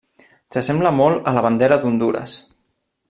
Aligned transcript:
S'assembla 0.55 0.93
molt 1.01 1.29
a 1.33 1.33
la 1.39 1.43
bandera 1.47 1.77
d'Hondures. 1.85 2.39